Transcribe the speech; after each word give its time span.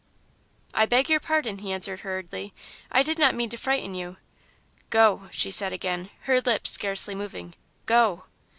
"I 0.73 0.87
beg 0.87 1.11
your 1.11 1.19
pardon," 1.19 1.59
he 1.59 1.71
answered, 1.71 1.99
hurriedly, 1.99 2.55
"I 2.91 3.03
did 3.03 3.19
not 3.19 3.35
mean 3.35 3.49
to 3.49 3.55
frighten 3.57 3.93
you." 3.93 4.17
"Go!" 4.89 5.29
she 5.31 5.51
said 5.51 5.73
again, 5.73 6.09
her 6.21 6.41
lips 6.41 6.71
scarcely 6.71 7.13
moving, 7.13 7.53
"Go!" 7.85 8.23